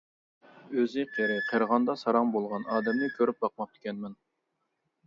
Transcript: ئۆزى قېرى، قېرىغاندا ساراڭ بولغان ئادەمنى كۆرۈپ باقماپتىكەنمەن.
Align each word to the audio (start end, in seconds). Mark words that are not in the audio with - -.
ئۆزى 0.79 1.05
قېرى، 1.17 1.35
قېرىغاندا 1.49 1.97
ساراڭ 2.05 2.35
بولغان 2.39 2.67
ئادەمنى 2.79 3.13
كۆرۈپ 3.21 3.47
باقماپتىكەنمەن. 3.47 4.23